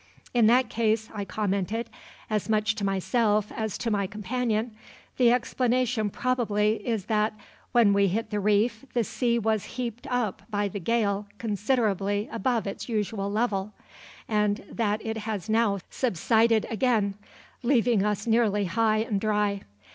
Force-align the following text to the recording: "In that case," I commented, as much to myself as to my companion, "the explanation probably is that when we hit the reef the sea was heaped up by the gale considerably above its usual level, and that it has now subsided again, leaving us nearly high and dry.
"In 0.33 0.47
that 0.47 0.67
case," 0.67 1.11
I 1.13 1.25
commented, 1.25 1.87
as 2.27 2.49
much 2.49 2.73
to 2.73 2.83
myself 2.83 3.51
as 3.55 3.77
to 3.77 3.91
my 3.91 4.07
companion, 4.07 4.75
"the 5.17 5.31
explanation 5.31 6.09
probably 6.09 6.77
is 6.83 7.05
that 7.05 7.35
when 7.71 7.93
we 7.93 8.07
hit 8.07 8.31
the 8.31 8.39
reef 8.39 8.83
the 8.95 9.03
sea 9.03 9.37
was 9.37 9.63
heaped 9.77 10.07
up 10.09 10.41
by 10.49 10.67
the 10.69 10.79
gale 10.79 11.27
considerably 11.37 12.27
above 12.31 12.65
its 12.65 12.89
usual 12.89 13.31
level, 13.31 13.73
and 14.27 14.65
that 14.71 15.05
it 15.05 15.17
has 15.17 15.47
now 15.47 15.77
subsided 15.91 16.65
again, 16.71 17.13
leaving 17.61 18.03
us 18.03 18.25
nearly 18.25 18.65
high 18.65 18.97
and 19.05 19.21
dry. 19.21 19.61